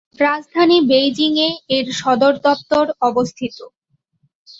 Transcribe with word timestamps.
রাজধানী 0.19 0.77
বেইজিংয়ে 0.89 1.49
এর 1.69 1.85
সদর 1.93 2.33
দফতর 2.45 2.85
অবস্থিত। 3.01 3.57